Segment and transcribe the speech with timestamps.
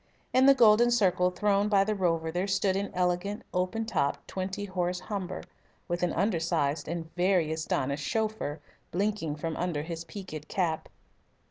[0.33, 4.65] In the golden circle thrown by the rover there stood an elegant, open topped, twenty
[4.65, 5.43] horse Humber,
[5.87, 8.59] with an undersized and very astonished chauffeur
[8.89, 10.89] blinking from under his peaked cap.